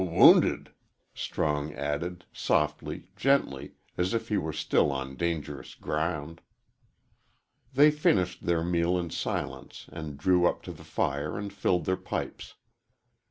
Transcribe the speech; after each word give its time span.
"W 0.01 0.17
wownded," 0.19 0.69
Strong, 1.13 1.75
added, 1.75 2.25
softly, 2.33 3.09
gently, 3.15 3.73
as 3.99 4.15
if 4.15 4.29
he 4.29 4.37
were 4.39 4.51
still 4.51 4.91
on 4.91 5.15
dangerous 5.15 5.75
ground. 5.75 6.41
They 7.75 7.91
finished 7.91 8.47
their 8.47 8.63
meal 8.63 8.97
in 8.97 9.11
silence 9.11 9.85
and 9.91 10.17
drew 10.17 10.47
up 10.47 10.63
to 10.63 10.71
the 10.71 10.83
fire 10.83 11.37
and 11.37 11.53
filled 11.53 11.85
their 11.85 11.97
pipes. 11.97 12.55